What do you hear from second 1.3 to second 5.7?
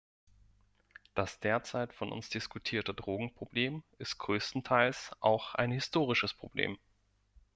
derzeit von uns diskutierte Drogenproblem ist größtenteils auch ein